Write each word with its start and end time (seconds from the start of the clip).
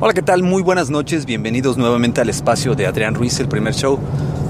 Hola, 0.00 0.14
¿qué 0.14 0.22
tal? 0.22 0.42
Muy 0.42 0.62
buenas 0.62 0.88
noches. 0.88 1.26
Bienvenidos 1.26 1.76
nuevamente 1.76 2.22
al 2.22 2.30
espacio 2.30 2.74
de 2.74 2.86
Adrián 2.86 3.14
Ruiz, 3.14 3.38
el 3.38 3.46
primer 3.46 3.74
show. 3.74 3.98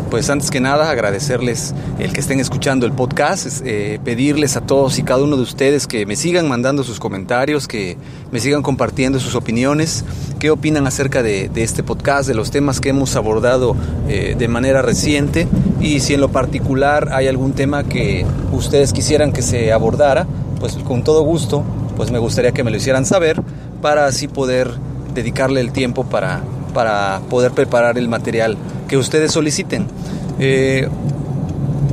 Pues 0.09 0.31
antes 0.31 0.53
que 0.53 0.61
nada, 0.61 0.89
agradecerles 0.89 1.75
el 1.99 2.13
que 2.13 2.21
estén 2.21 2.39
escuchando 2.39 2.87
el 2.87 2.93
podcast, 2.93 3.61
eh, 3.65 3.99
pedirles 4.05 4.57
a 4.57 4.61
todos 4.61 5.01
y 5.01 5.03
cada 5.03 5.25
uno 5.25 5.37
de 5.37 5.43
ustedes 5.43 5.89
que 5.89 6.07
me 6.07 6.15
sigan 6.15 6.49
mandando 6.49 6.85
sus 6.85 7.01
comentarios, 7.01 7.67
que 7.67 7.97
me 8.31 8.39
sigan 8.39 8.63
compartiendo 8.63 9.19
sus 9.19 9.35
opiniones, 9.35 10.05
qué 10.39 10.51
opinan 10.51 10.87
acerca 10.87 11.25
de, 11.25 11.51
este 11.57 11.83
podcast, 11.83 12.29
de 12.29 12.35
los 12.35 12.53
temas 12.53 12.81
que 12.81 12.91
hemos 12.91 13.17
abordado 13.17 13.75
eh, 14.09 14.37
de 14.39 14.49
manera 14.49 14.81
reciente 14.81 15.49
y 15.81 16.01
si 16.01 16.15
en 16.15 16.21
lo 16.21 16.31
particular 16.31 17.09
hay 17.13 17.27
algún 17.27 17.53
tema 17.53 17.83
que 17.83 18.25
ustedes 18.53 18.93
quisieran 18.93 19.33
que 19.33 19.43
se 19.43 19.73
abordara, 19.73 20.27
pues 20.61 20.77
con 20.77 21.03
todo 21.03 21.23
gusto, 21.23 21.65
pues 21.97 22.11
me 22.13 22.19
gustaría 22.19 22.53
que 22.53 22.65
me 22.65 22.71
lo 22.71 22.77
hicieran 22.77 23.05
saber 23.05 23.43
para 23.81 24.07
así 24.07 24.29
poder 24.29 24.71
dedicarle 25.15 25.61
el 25.61 25.73
tiempo 25.73 26.05
para, 26.05 26.43
para 26.75 27.21
poder 27.29 27.53
preparar 27.53 27.99
el 27.99 28.09
material 28.09 28.57
que 28.89 28.97
ustedes 28.97 29.33
soliciten. 29.33 29.87
Eh, 30.39 30.89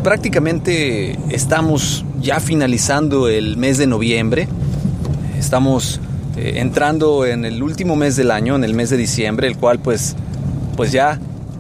prácticamente 0.04 1.18
estamos 1.30 2.06
ya 2.22 2.40
finalizando 2.40 3.28
el 3.28 3.58
mes 3.58 3.78
de 3.78 3.88
noviembre, 3.88 4.48
estamos 5.38 6.00
eh, 6.38 6.54
entrando 6.58 7.26
en 7.26 7.46
el 7.46 7.62
último 7.62 7.96
mes 7.96 8.16
del 8.16 8.32
año, 8.32 8.56
en 8.56 8.64
el 8.64 8.74
mes 8.74 8.90
de 8.90 8.98
diciembre, 8.98 9.48
el 9.48 9.58
cual 9.58 9.80
pues, 9.80 10.16
pues 10.76 10.92
ya 10.92 11.20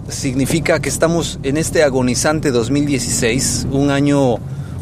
significa 0.09 0.79
que 0.79 0.89
estamos 0.89 1.39
en 1.43 1.57
este 1.57 1.83
agonizante 1.83 2.51
2016, 2.51 3.67
un 3.71 3.91
año, 3.91 4.35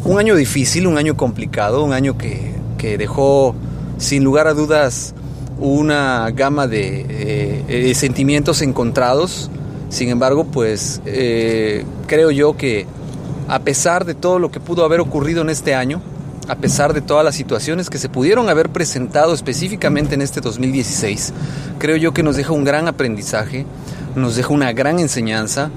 un 0.03 0.19
año 0.19 0.35
difícil, 0.35 0.85
un 0.87 0.97
año 0.97 1.17
complicado, 1.17 1.83
un 1.83 1.93
año 1.93 2.17
que, 2.17 2.53
que 2.77 2.97
dejó 2.97 3.55
sin 3.97 4.23
lugar 4.23 4.47
a 4.47 4.53
dudas 4.53 5.15
una 5.57 6.29
gama 6.31 6.67
de 6.67 7.63
eh, 7.67 7.95
sentimientos 7.95 8.61
encontrados. 8.61 9.49
Sin 9.89 10.09
embargo, 10.09 10.45
pues 10.45 11.01
eh, 11.05 11.85
creo 12.07 12.31
yo 12.31 12.57
que 12.57 12.85
a 13.47 13.59
pesar 13.59 14.05
de 14.05 14.15
todo 14.15 14.39
lo 14.39 14.51
que 14.51 14.59
pudo 14.59 14.83
haber 14.83 14.99
ocurrido 14.99 15.41
en 15.41 15.49
este 15.49 15.75
año, 15.75 16.01
a 16.47 16.55
pesar 16.55 16.93
de 16.93 17.01
todas 17.01 17.23
las 17.23 17.35
situaciones 17.35 17.89
que 17.89 17.97
se 17.97 18.09
pudieron 18.09 18.49
haber 18.49 18.69
presentado 18.69 19.33
específicamente 19.33 20.15
en 20.15 20.21
este 20.21 20.41
2016, 20.41 21.33
creo 21.79 21.95
yo 21.95 22.13
que 22.13 22.23
nos 22.23 22.35
deja 22.35 22.53
un 22.53 22.63
gran 22.63 22.87
aprendizaje, 22.87 23.65
nos 24.15 24.35
deja 24.35 24.53
una 24.53 24.73
gran 24.73 24.99
enseñanza. 24.99 25.71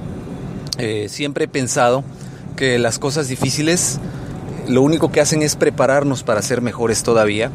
Eh, 0.78 1.06
siempre 1.08 1.44
he 1.44 1.48
pensado 1.48 2.04
que 2.56 2.78
las 2.78 2.98
cosas 2.98 3.28
difíciles 3.28 4.00
lo 4.68 4.82
único 4.82 5.10
que 5.10 5.20
hacen 5.20 5.42
es 5.42 5.56
prepararnos 5.56 6.22
para 6.22 6.42
ser 6.42 6.60
mejores 6.60 7.02
todavía. 7.02 7.50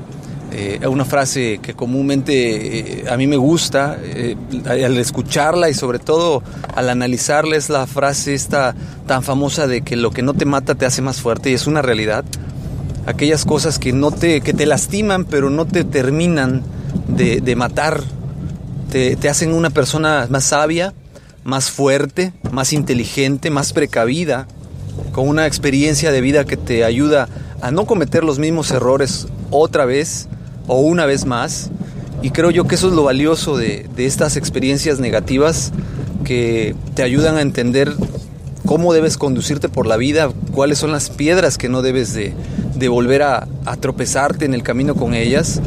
Eh, 0.56 0.88
una 0.88 1.04
frase 1.04 1.58
que 1.64 1.74
comúnmente 1.74 3.02
eh, 3.02 3.10
a 3.10 3.18
mí 3.18 3.26
me 3.26 3.38
gusta 3.38 3.98
eh, 4.04 4.36
al 4.70 4.96
escucharla 5.00 5.68
y 5.68 5.74
sobre 5.74 5.98
todo 5.98 6.44
al 6.76 6.92
analizarla 6.92 7.56
es 7.56 7.70
la 7.70 7.88
frase 7.88 8.36
esta 8.36 8.76
tan 9.08 9.24
famosa 9.24 9.66
de 9.66 9.82
que 9.82 9.96
lo 9.96 10.12
que 10.12 10.22
no 10.22 10.36
te 10.36 10.46
mata 10.46 10.76
te 10.76 10.86
hace 10.86 11.02
más 11.02 11.22
fuerte 11.22 11.50
y 11.50 11.56
es 11.56 11.66
una 11.66 11.82
realidad. 11.82 12.24
Aquellas 13.08 13.46
cosas 13.46 13.80
que 13.80 13.94
no 13.94 14.12
te, 14.12 14.42
que 14.42 14.54
te 14.54 14.68
lastiman 14.68 15.26
pero 15.26 15.50
no 15.50 15.66
te 15.66 15.84
terminan 15.86 16.62
de, 17.08 17.56
matar, 17.56 18.04
te, 18.92 19.16
te 19.16 19.30
hacen 19.30 19.56
una 19.56 19.72
persona 19.72 20.28
más 20.30 20.44
sabia, 20.44 20.94
más 21.44 21.72
fuerte, 21.72 22.32
más 22.52 22.74
inteligente, 22.74 23.50
más 23.50 23.74
precavida, 23.74 24.48
con 25.14 25.28
una 25.28 25.48
experiencia 25.48 26.12
de 26.12 26.22
vida 26.22 26.46
que 26.46 26.58
te 26.58 26.84
ayuda 26.84 27.28
a 27.60 27.72
no 27.72 27.86
cometer 27.88 28.24
los 28.24 28.38
mismos 28.38 28.70
errores 28.70 29.26
otra 29.50 29.86
vez 29.86 30.28
o 30.68 30.80
una 30.82 31.06
vez 31.06 31.26
más. 31.26 31.70
Y 32.22 32.32
creo 32.32 32.52
yo 32.52 32.66
que 32.66 32.76
eso 32.76 32.88
es 32.88 32.94
lo 32.94 33.04
valioso 33.04 33.58
de, 33.58 33.86
estas 33.98 34.38
experiencias 34.38 35.00
negativas 35.00 35.72
que 36.24 36.76
te 36.94 37.04
ayudan 37.04 37.36
a 37.36 37.42
entender 37.42 37.94
cómo 38.66 38.94
debes 38.94 39.18
conducirte 39.18 39.68
por 39.68 39.88
la 39.88 39.98
vida, 39.98 40.32
cuáles 40.54 40.78
son 40.78 40.92
las 40.92 41.10
piedras 41.10 41.58
que 41.58 41.68
no 41.68 41.82
debes 41.82 42.14
de, 42.14 42.34
volver 42.88 43.24
a, 43.24 43.48
a, 43.66 43.76
tropezarte 43.78 44.46
en 44.46 44.54
el 44.54 44.64
camino 44.64 44.96
con 44.96 45.14
ellas 45.14 45.62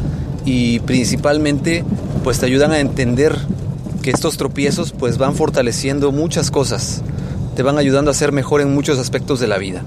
y 0.45 0.79
principalmente 0.81 1.83
pues 2.23 2.39
te 2.39 2.45
ayudan 2.45 2.71
a 2.71 2.79
entender 2.79 3.35
que 4.03 4.11
estos 4.11 4.37
tropiezos 4.37 4.93
pues 4.93 5.17
van 5.17 5.35
fortaleciendo 5.35 6.11
muchas 6.11 6.51
cosas, 6.51 7.01
te 7.55 7.63
van 7.63 7.77
ayudando 7.77 8.09
a 8.09 8.13
ser 8.13 8.31
mejor 8.31 8.61
en 8.61 8.73
muchos 8.73 8.97
aspectos 8.99 9.39
de 9.39 9.47
la 9.47 9.57
vida. 9.57 9.83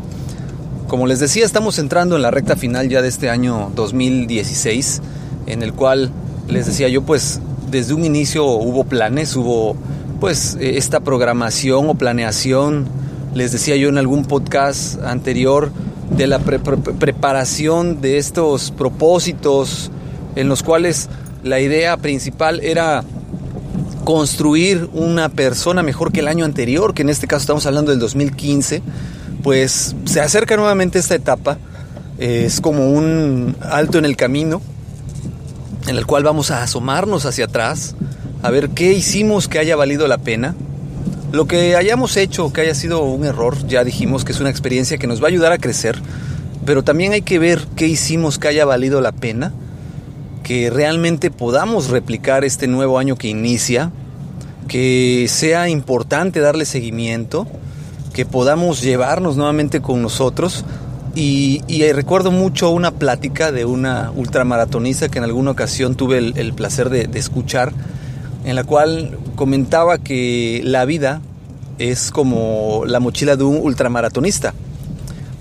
Como 0.90 1.06
les 1.06 1.20
decía, 1.20 1.46
estamos 1.46 1.78
entrando 1.78 2.16
en 2.16 2.22
la 2.22 2.32
recta 2.32 2.56
final 2.56 2.88
ya 2.88 3.00
de 3.00 3.06
este 3.06 3.30
año 3.30 3.70
2016, 3.76 5.00
en 5.46 5.62
el 5.62 5.72
cual 5.72 6.10
les 6.48 6.66
decía 6.66 6.88
yo, 6.88 7.02
pues 7.02 7.40
desde 7.70 7.94
un 7.94 8.04
inicio 8.04 8.44
hubo 8.44 8.82
planes, 8.82 9.36
hubo 9.36 9.76
pues 10.18 10.56
eh, 10.58 10.78
esta 10.78 10.98
programación 10.98 11.88
o 11.88 11.94
planeación, 11.94 12.88
les 13.34 13.52
decía 13.52 13.76
yo 13.76 13.88
en 13.88 13.98
algún 13.98 14.24
podcast 14.24 15.00
anterior, 15.04 15.70
de 16.10 16.26
la 16.26 16.40
preparación 16.40 18.00
de 18.00 18.18
estos 18.18 18.72
propósitos 18.72 19.92
en 20.34 20.48
los 20.48 20.64
cuales 20.64 21.08
la 21.44 21.60
idea 21.60 21.98
principal 21.98 22.58
era 22.64 23.04
construir 24.02 24.90
una 24.92 25.28
persona 25.28 25.84
mejor 25.84 26.10
que 26.10 26.18
el 26.18 26.26
año 26.26 26.44
anterior, 26.44 26.94
que 26.94 27.02
en 27.02 27.10
este 27.10 27.28
caso 27.28 27.42
estamos 27.42 27.64
hablando 27.66 27.92
del 27.92 28.00
2015 28.00 28.82
pues 29.42 29.94
se 30.04 30.20
acerca 30.20 30.56
nuevamente 30.56 30.98
esta 30.98 31.14
etapa. 31.14 31.58
Es 32.18 32.60
como 32.60 32.90
un 32.90 33.56
alto 33.60 33.98
en 33.98 34.04
el 34.04 34.16
camino 34.16 34.60
en 35.86 35.96
el 35.96 36.06
cual 36.06 36.22
vamos 36.22 36.50
a 36.50 36.62
asomarnos 36.62 37.26
hacia 37.26 37.46
atrás, 37.46 37.94
a 38.42 38.50
ver 38.50 38.70
qué 38.70 38.92
hicimos 38.92 39.48
que 39.48 39.58
haya 39.58 39.76
valido 39.76 40.06
la 40.06 40.18
pena. 40.18 40.54
Lo 41.32 41.46
que 41.46 41.76
hayamos 41.76 42.16
hecho 42.16 42.52
que 42.52 42.60
haya 42.60 42.74
sido 42.74 43.02
un 43.02 43.24
error, 43.24 43.66
ya 43.66 43.84
dijimos 43.84 44.24
que 44.24 44.32
es 44.32 44.40
una 44.40 44.50
experiencia 44.50 44.98
que 44.98 45.06
nos 45.06 45.22
va 45.22 45.26
a 45.26 45.28
ayudar 45.28 45.52
a 45.52 45.58
crecer, 45.58 46.00
pero 46.64 46.82
también 46.82 47.12
hay 47.12 47.22
que 47.22 47.38
ver 47.38 47.66
qué 47.76 47.86
hicimos 47.86 48.38
que 48.38 48.48
haya 48.48 48.64
valido 48.64 49.00
la 49.00 49.12
pena, 49.12 49.52
que 50.42 50.70
realmente 50.70 51.30
podamos 51.30 51.88
replicar 51.88 52.44
este 52.44 52.66
nuevo 52.66 52.98
año 52.98 53.16
que 53.16 53.28
inicia, 53.28 53.90
que 54.68 55.26
sea 55.28 55.68
importante 55.68 56.40
darle 56.40 56.64
seguimiento 56.64 57.46
que 58.12 58.26
podamos 58.26 58.80
llevarnos 58.80 59.36
nuevamente 59.36 59.80
con 59.80 60.02
nosotros. 60.02 60.64
Y, 61.14 61.62
recuerdo 61.92 62.30
mucho 62.30 62.70
una 62.70 62.92
plática 62.92 63.50
de 63.50 63.64
una 63.64 64.12
ultramaratonista 64.14 65.08
que 65.08 65.18
en 65.18 65.24
alguna 65.24 65.50
ocasión 65.50 65.96
tuve 65.96 66.18
el, 66.18 66.52
placer 66.54 66.88
de, 66.88 67.08
escuchar, 67.18 67.72
en 68.44 68.54
la 68.54 68.64
cual 68.64 69.18
comentaba 69.34 69.98
que 69.98 70.60
la 70.64 70.84
vida 70.84 71.20
es 71.78 72.10
como 72.10 72.84
la 72.86 73.00
mochila 73.00 73.36
de 73.36 73.44
un 73.44 73.56
ultramaratonista. 73.60 74.54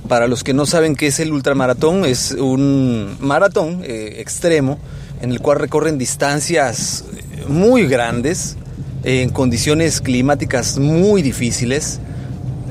Para 0.07 0.27
los 0.27 0.43
que 0.43 0.55
no 0.55 0.65
saben 0.65 0.95
qué 0.95 1.07
es 1.07 1.19
el 1.19 1.31
ultramaratón, 1.31 2.03
es 2.03 2.31
un 2.31 3.15
maratón 3.19 3.81
eh, 3.83 4.15
extremo 4.17 4.79
en 5.21 5.31
el 5.31 5.39
cual 5.39 5.59
recorren 5.59 5.97
distancias 5.97 7.03
muy 7.47 7.85
grandes, 7.87 8.55
en 9.03 9.29
condiciones 9.29 10.01
climáticas 10.01 10.77
muy 10.77 11.21
difíciles. 11.21 11.99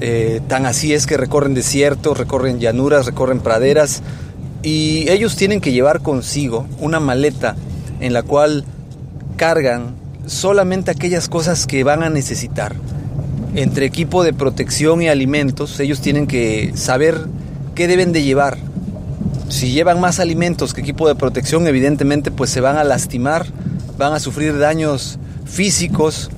Eh, 0.01 0.41
tan 0.47 0.67
así 0.67 0.95
es 0.95 1.07
que 1.07 1.17
recorren 1.17 1.55
desiertos, 1.55 2.17
recorren 2.17 2.61
llanuras, 2.61 3.07
recorren 3.07 3.41
praderas 3.41 4.03
y 4.63 5.11
ellos 5.11 5.37
tienen 5.37 5.61
que 5.61 5.73
llevar 5.73 6.01
consigo 6.01 6.67
una 6.79 7.01
maleta 7.01 7.57
en 8.01 8.13
la 8.13 8.23
cual 8.23 8.65
cargan 9.37 9.95
solamente 10.27 10.91
aquellas 10.91 11.29
cosas 11.29 11.67
que 11.67 11.85
van 11.85 12.03
a 12.03 12.11
necesitar. 12.11 12.75
Entre 13.55 13.87
equipo 13.87 14.23
de 14.23 14.33
protección 14.33 15.03
y 15.03 15.09
alimentos, 15.09 15.81
ellos 15.81 16.01
tienen 16.01 16.27
que 16.27 16.73
saber 16.75 17.27
qué 17.75 17.89
deben 17.89 18.13
de 18.13 18.23
llevar. 18.23 18.59
Si 19.49 19.73
llevan 19.73 20.01
más 20.01 20.21
alimentos 20.21 20.75
que 20.75 20.83
equipo 20.83 21.09
de 21.09 21.15
protección, 21.15 21.67
evidentemente 21.67 22.31
pues 22.31 22.51
se 22.51 22.61
van 22.61 22.77
a 22.77 22.85
lastimar, 22.85 23.47
van 23.97 24.13
a 24.13 24.21
sufrir 24.21 24.59
daños 24.59 25.19
físicos, 25.47 26.31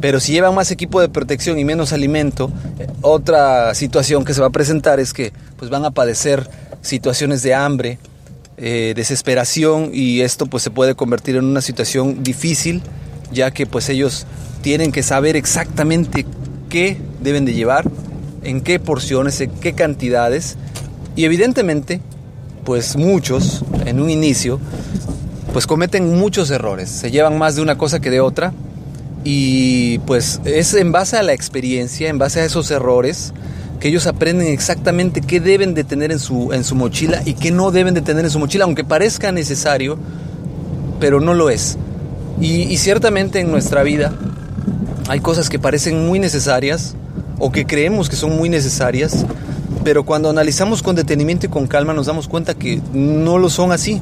pero 0.00 0.20
si 0.20 0.32
llevan 0.32 0.54
más 0.54 0.70
equipo 0.70 1.00
de 1.00 1.08
protección 1.08 1.58
y 1.58 1.64
menos 1.64 1.92
alimento, 1.92 2.50
otra 3.00 3.74
situación 3.74 4.24
que 4.24 4.34
se 4.34 4.40
va 4.40 4.48
a 4.48 4.50
presentar 4.50 5.00
es 5.00 5.12
que 5.12 5.32
pues 5.58 5.70
van 5.70 5.84
a 5.84 5.90
padecer 5.90 6.48
situaciones 6.82 7.42
de 7.42 7.54
hambre, 7.54 7.98
eh, 8.58 8.92
desesperación 8.94 9.90
y 9.92 10.20
esto 10.20 10.46
pues 10.46 10.62
se 10.62 10.70
puede 10.70 10.94
convertir 10.94 11.36
en 11.36 11.44
una 11.44 11.60
situación 11.60 12.22
difícil 12.22 12.82
ya 13.32 13.50
que 13.50 13.66
pues 13.66 13.88
ellos 13.88 14.26
tienen 14.62 14.92
que 14.92 15.02
saber 15.02 15.36
exactamente 15.36 16.26
qué 16.68 16.96
deben 17.22 17.44
de 17.44 17.54
llevar, 17.54 17.88
en 18.42 18.60
qué 18.60 18.78
porciones, 18.78 19.40
en 19.40 19.50
qué 19.50 19.72
cantidades. 19.74 20.56
Y 21.16 21.24
evidentemente 21.24 22.00
pues 22.64 22.96
muchos 22.96 23.64
en 23.84 24.00
un 24.00 24.10
inicio 24.10 24.60
pues 25.52 25.66
cometen 25.66 26.18
muchos 26.18 26.50
errores, 26.50 26.90
se 26.90 27.10
llevan 27.10 27.38
más 27.38 27.56
de 27.56 27.62
una 27.62 27.78
cosa 27.78 28.00
que 28.00 28.10
de 28.10 28.20
otra 28.20 28.52
y 29.28 29.98
pues 30.06 30.40
es 30.44 30.72
en 30.74 30.92
base 30.92 31.16
a 31.16 31.22
la 31.24 31.32
experiencia, 31.32 32.08
en 32.08 32.16
base 32.16 32.38
a 32.38 32.44
esos 32.44 32.70
errores 32.70 33.32
que 33.80 33.88
ellos 33.88 34.06
aprenden 34.06 34.46
exactamente 34.46 35.20
qué 35.20 35.40
deben 35.40 35.74
de 35.74 35.82
tener 35.82 36.12
en 36.12 36.20
su, 36.20 36.52
en 36.52 36.62
su 36.62 36.76
mochila 36.76 37.22
y 37.24 37.34
qué 37.34 37.50
no 37.50 37.72
deben 37.72 37.92
de 37.92 38.02
tener 38.02 38.24
en 38.24 38.30
su 38.30 38.38
mochila, 38.38 38.66
aunque 38.66 38.84
parezca 38.84 39.32
necesario, 39.32 39.98
pero 41.00 41.20
no 41.20 41.34
lo 41.34 41.50
es. 41.50 41.76
Y, 42.40 42.76
ciertamente 42.76 43.40
en 43.40 43.50
nuestra 43.50 43.82
vida 43.82 44.12
hay 45.08 45.18
cosas 45.18 45.48
que 45.48 45.58
parecen 45.58 46.06
muy 46.06 46.20
necesarias 46.20 46.94
o 47.40 47.50
que 47.50 47.66
creemos 47.66 48.08
que 48.08 48.14
son 48.14 48.36
muy 48.36 48.48
necesarias, 48.48 49.26
pero 49.82 50.04
cuando 50.04 50.30
analizamos 50.30 50.84
con 50.84 50.94
detenimiento 50.94 51.46
y 51.46 51.48
con 51.48 51.66
calma 51.66 51.94
nos 51.94 52.06
damos 52.06 52.28
cuenta 52.28 52.54
que 52.54 52.80
no 52.92 53.38
lo 53.38 53.50
son 53.50 53.72
así. 53.72 54.00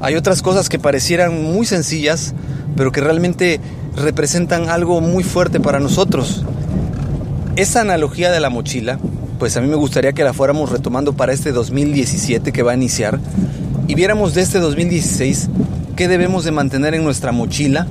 Hay 0.00 0.16
otras 0.16 0.42
cosas 0.42 0.68
que 0.68 0.80
parecieran 0.80 1.44
muy 1.44 1.64
sencillas, 1.64 2.34
pero 2.76 2.92
que 2.92 3.00
realmente 3.00 3.60
representan 3.96 4.68
algo 4.68 5.00
muy 5.00 5.24
fuerte 5.24 5.60
para 5.60 5.80
nosotros. 5.80 6.44
Esa 7.56 7.82
analogía 7.82 8.30
de 8.30 8.40
la 8.40 8.50
mochila, 8.50 8.98
pues 9.38 9.56
a 9.56 9.60
mí 9.60 9.68
me 9.68 9.76
gustaría 9.76 10.12
que 10.12 10.24
la 10.24 10.32
fuéramos 10.32 10.70
retomando 10.70 11.14
para 11.14 11.32
este 11.32 11.52
2017 11.52 12.52
que 12.52 12.62
va 12.62 12.72
a 12.72 12.76
iniciar 12.76 13.18
y 13.88 13.94
viéramos 13.94 14.34
de 14.34 14.42
este 14.42 14.58
2016 14.58 15.48
qué 15.96 16.08
debemos 16.08 16.44
de 16.44 16.52
mantener 16.52 16.94
en 16.94 17.04
nuestra 17.04 17.32
mochila, 17.32 17.86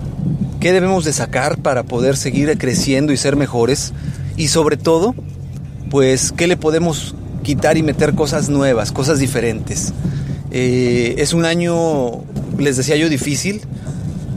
qué 0.59 0.71
debemos 0.71 1.05
de 1.05 1.13
sacar 1.13 1.57
para 1.57 1.83
poder 1.83 2.17
seguir 2.17 2.57
creciendo 2.57 3.13
y 3.13 3.17
ser 3.17 3.35
mejores 3.35 3.93
y 4.37 4.47
sobre 4.47 4.77
todo, 4.77 5.13
pues 5.89 6.31
qué 6.31 6.47
le 6.47 6.57
podemos 6.57 7.15
quitar 7.43 7.77
y 7.77 7.83
meter 7.83 8.15
cosas 8.15 8.49
nuevas, 8.49 8.91
cosas 8.91 9.19
diferentes. 9.19 9.93
Eh, 10.51 11.15
es 11.17 11.33
un 11.33 11.45
año, 11.45 12.23
les 12.57 12.77
decía 12.77 12.95
yo, 12.95 13.09
difícil, 13.09 13.61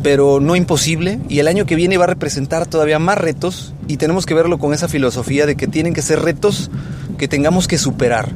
pero 0.05 0.39
no 0.39 0.55
imposible 0.55 1.19
y 1.31 1.39
el 1.39 1.49
año 1.49 1.65
que 1.65 1.75
viene 1.75 1.97
va 1.97 2.05
a 2.05 2.09
representar 2.09 2.67
todavía 2.67 2.99
más 2.99 3.17
retos 3.19 3.73
y 3.89 3.97
tenemos 3.97 4.27
que 4.27 4.35
verlo 4.35 4.59
con 4.59 4.75
esa 4.75 4.87
filosofía 4.87 5.47
de 5.47 5.57
que 5.57 5.67
tienen 5.67 5.95
que 5.95 6.03
ser 6.03 6.21
retos 6.21 6.71
que 7.17 7.27
tengamos 7.27 7.67
que 7.67 7.79
superar, 7.79 8.31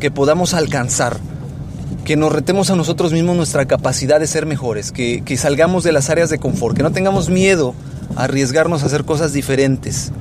que 0.00 0.10
podamos 0.10 0.54
alcanzar 0.54 1.18
que 2.06 2.16
nos 2.16 2.32
retemos 2.32 2.70
a 2.70 2.76
nosotros 2.76 3.12
mismos 3.12 3.36
nuestra 3.36 3.66
capacidad 3.66 4.18
de 4.18 4.26
ser 4.26 4.46
mejores, 4.46 4.90
que, 4.90 5.22
salgamos 5.36 5.84
de 5.84 5.92
las 5.92 6.10
áreas 6.10 6.30
de 6.30 6.38
confort, 6.38 6.76
que 6.76 6.82
no 6.82 6.92
tengamos 6.92 7.28
miedo 7.28 7.74
a 8.16 8.24
arriesgarnos 8.24 8.82
a 8.82 8.86
hacer 8.86 9.04
cosas 9.04 9.34
diferentes, 9.34 10.12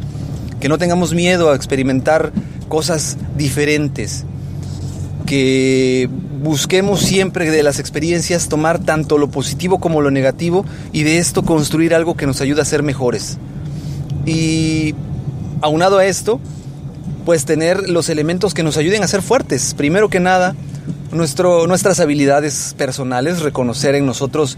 que 0.59 0.69
no 0.69 0.77
tengamos 0.77 1.13
miedo 1.13 1.51
a 1.51 1.55
experimentar 1.55 2.33
cosas 2.67 3.17
diferentes, 3.35 4.25
que 5.25 6.09
busquemos 6.41 7.01
siempre 7.01 7.51
de 7.51 7.63
las 7.63 7.79
experiencias 7.79 8.49
tomar 8.49 8.79
tanto 8.79 9.17
lo 9.17 9.29
positivo 9.29 9.79
como 9.79 10.01
lo 10.01 10.11
negativo 10.11 10.65
y 10.91 11.03
de 11.03 11.19
esto 11.19 11.43
construir 11.43 11.93
algo 11.93 12.15
que 12.15 12.25
nos 12.25 12.41
ayude 12.41 12.61
a 12.61 12.65
ser 12.65 12.83
mejores. 12.83 13.38
Y 14.25 14.95
aunado 15.61 15.99
a 15.99 16.05
esto, 16.05 16.39
pues 17.25 17.45
tener 17.45 17.89
los 17.89 18.09
elementos 18.09 18.53
que 18.53 18.63
nos 18.63 18.77
ayuden 18.77 19.03
a 19.03 19.07
ser 19.07 19.21
fuertes. 19.21 19.75
Primero 19.75 20.09
que 20.09 20.19
nada, 20.19 20.55
nuestro, 21.11 21.67
nuestras 21.67 21.99
habilidades 21.99 22.73
personales, 22.77 23.41
reconocer 23.41 23.95
en 23.95 24.05
nosotros 24.05 24.57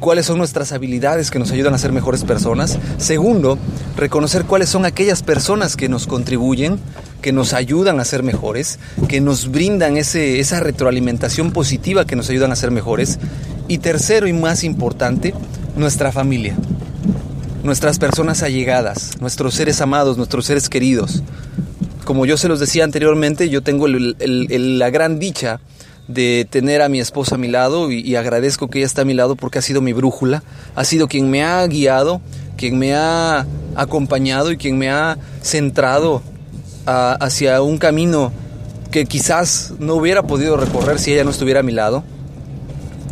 cuáles 0.00 0.26
son 0.26 0.38
nuestras 0.38 0.72
habilidades 0.72 1.30
que 1.30 1.38
nos 1.38 1.52
ayudan 1.52 1.74
a 1.74 1.78
ser 1.78 1.92
mejores 1.92 2.24
personas. 2.24 2.78
Segundo, 2.98 3.56
reconocer 3.96 4.44
cuáles 4.44 4.68
son 4.68 4.84
aquellas 4.84 5.22
personas 5.22 5.76
que 5.76 5.88
nos 5.88 6.08
contribuyen, 6.08 6.80
que 7.22 7.32
nos 7.32 7.54
ayudan 7.54 8.00
a 8.00 8.04
ser 8.04 8.22
mejores, 8.22 8.78
que 9.08 9.20
nos 9.20 9.50
brindan 9.50 9.96
ese, 9.96 10.40
esa 10.40 10.60
retroalimentación 10.60 11.52
positiva 11.52 12.04
que 12.04 12.16
nos 12.16 12.28
ayudan 12.28 12.52
a 12.52 12.56
ser 12.56 12.70
mejores. 12.70 13.18
Y 13.68 13.78
tercero 13.78 14.26
y 14.26 14.32
más 14.32 14.64
importante, 14.64 15.32
nuestra 15.76 16.12
familia, 16.12 16.56
nuestras 17.62 17.98
personas 17.98 18.42
allegadas, 18.42 19.20
nuestros 19.20 19.54
seres 19.54 19.80
amados, 19.80 20.16
nuestros 20.16 20.44
seres 20.44 20.68
queridos. 20.68 21.22
Como 22.04 22.26
yo 22.26 22.36
se 22.36 22.48
los 22.48 22.60
decía 22.60 22.84
anteriormente, 22.84 23.48
yo 23.48 23.62
tengo 23.62 23.86
la 23.88 24.90
gran 24.90 25.18
dicha 25.18 25.60
de 26.08 26.46
tener 26.50 26.82
a 26.82 26.88
mi 26.88 27.00
esposa 27.00 27.36
a 27.36 27.38
mi 27.38 27.48
lado 27.48 27.92
y, 27.92 28.16
agradezco 28.16 28.68
que 28.68 28.80
ella 28.80 28.86
está 28.86 29.02
a 29.02 29.04
mi 29.04 29.14
lado 29.14 29.36
porque 29.36 29.60
ha 29.60 29.62
sido 29.62 29.80
mi 29.80 29.92
brújula, 29.92 30.42
ha 30.74 30.84
sido 30.84 31.06
quien 31.06 31.30
me 31.30 31.44
ha 31.44 31.64
guiado, 31.68 32.20
quien 32.56 32.78
me 32.78 32.94
ha 32.94 33.46
acompañado 33.76 34.50
y 34.50 34.56
quien 34.56 34.76
me 34.76 34.90
ha 34.90 35.16
centrado 35.42 36.22
hacia 36.86 37.62
un 37.62 37.78
camino 37.78 38.32
que 38.90 39.06
quizás 39.06 39.72
no 39.78 39.94
hubiera 39.94 40.22
podido 40.22 40.56
recorrer 40.56 40.98
si 40.98 41.12
ella 41.12 41.24
no 41.24 41.30
estuviera 41.30 41.60
a 41.60 41.62
mi 41.62 41.72
lado. 41.72 42.04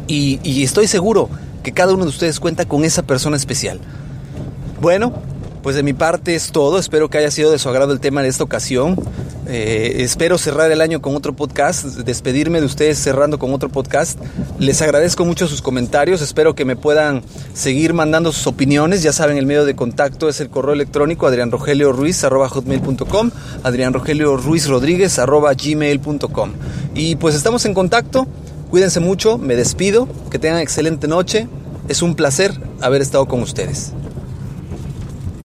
Y, 0.06 0.40
y 0.42 0.62
estoy 0.62 0.86
seguro 0.86 1.28
que 1.62 1.72
cada 1.72 1.94
uno 1.94 2.04
de 2.04 2.10
ustedes 2.10 2.40
cuenta 2.40 2.66
con 2.66 2.84
esa 2.84 3.02
persona 3.02 3.36
especial. 3.36 3.80
Bueno, 4.80 5.12
pues 5.62 5.76
de 5.76 5.82
mi 5.82 5.92
parte 5.92 6.34
es 6.34 6.52
todo. 6.52 6.78
Espero 6.78 7.10
que 7.10 7.18
haya 7.18 7.30
sido 7.30 7.50
de 7.50 7.58
su 7.58 7.68
agrado 7.68 7.92
el 7.92 8.00
tema 8.00 8.22
de 8.22 8.28
esta 8.28 8.44
ocasión. 8.44 8.96
Eh, 9.52 10.04
espero 10.04 10.38
cerrar 10.38 10.70
el 10.70 10.80
año 10.80 11.02
con 11.02 11.16
otro 11.16 11.34
podcast, 11.34 11.84
despedirme 11.84 12.60
de 12.60 12.66
ustedes 12.66 13.00
cerrando 13.00 13.40
con 13.40 13.52
otro 13.52 13.68
podcast. 13.68 14.16
Les 14.60 14.80
agradezco 14.80 15.24
mucho 15.24 15.48
sus 15.48 15.60
comentarios, 15.60 16.22
espero 16.22 16.54
que 16.54 16.64
me 16.64 16.76
puedan 16.76 17.24
seguir 17.52 17.92
mandando 17.92 18.30
sus 18.30 18.46
opiniones. 18.46 19.02
Ya 19.02 19.12
saben, 19.12 19.38
el 19.38 19.46
medio 19.46 19.64
de 19.64 19.74
contacto 19.74 20.28
es 20.28 20.40
el 20.40 20.50
correo 20.50 20.72
electrónico 20.72 21.26
adrianrogelioruiz.com, 21.26 23.30
adrianrogelioruizrodríguez.gmail.com. 23.64 26.52
Y 26.94 27.16
pues 27.16 27.34
estamos 27.34 27.64
en 27.64 27.74
contacto, 27.74 28.28
cuídense 28.70 29.00
mucho, 29.00 29.36
me 29.36 29.56
despido, 29.56 30.06
que 30.30 30.38
tengan 30.38 30.60
excelente 30.60 31.08
noche. 31.08 31.48
Es 31.88 32.02
un 32.02 32.14
placer 32.14 32.52
haber 32.80 33.02
estado 33.02 33.26
con 33.26 33.42
ustedes. 33.42 33.94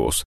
huevos. 0.00 0.16